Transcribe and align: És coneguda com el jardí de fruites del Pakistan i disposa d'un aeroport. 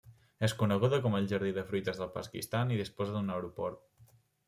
És 0.45 0.55
coneguda 0.61 0.99
com 1.03 1.17
el 1.19 1.27
jardí 1.33 1.53
de 1.59 1.65
fruites 1.69 2.01
del 2.01 2.11
Pakistan 2.17 2.75
i 2.79 2.83
disposa 2.83 3.19
d'un 3.21 3.33
aeroport. 3.39 3.89